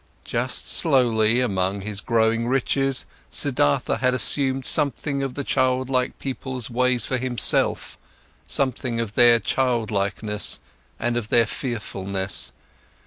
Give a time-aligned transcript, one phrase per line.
[0.23, 7.05] Just slowly, among his growing riches, Siddhartha had assumed something of the childlike people's ways
[7.05, 7.99] for himself,
[8.47, 10.59] something of their childlikeness
[10.99, 12.51] and of their fearfulness.